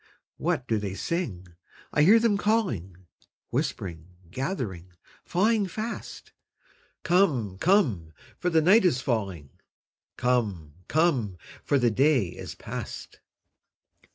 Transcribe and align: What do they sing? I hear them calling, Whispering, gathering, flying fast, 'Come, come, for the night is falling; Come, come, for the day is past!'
What 0.37 0.67
do 0.67 0.79
they 0.79 0.95
sing? 0.95 1.45
I 1.93 2.01
hear 2.01 2.17
them 2.19 2.35
calling, 2.35 3.05
Whispering, 3.51 4.07
gathering, 4.31 4.93
flying 5.25 5.67
fast, 5.67 6.33
'Come, 7.03 7.59
come, 7.59 8.11
for 8.39 8.49
the 8.49 8.63
night 8.63 8.83
is 8.83 8.99
falling; 8.99 9.51
Come, 10.17 10.73
come, 10.87 11.37
for 11.63 11.77
the 11.77 11.91
day 11.91 12.25
is 12.29 12.55
past!' 12.55 13.19